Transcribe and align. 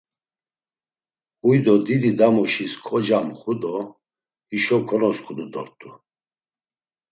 Huydo 1.43 1.75
dididamuşis 1.85 2.73
kocamxu 2.85 3.53
do 3.61 3.75
hişo 4.49 4.77
konosǩudu 4.87 5.45
dort̆u. 5.53 5.89